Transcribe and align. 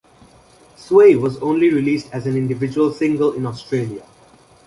"Sway" 0.77 1.15
was 1.15 1.37
only 1.43 1.69
released 1.71 2.09
as 2.11 2.25
an 2.25 2.35
individual 2.35 2.91
single 2.91 3.33
in 3.33 3.45
Australia. 3.45 4.03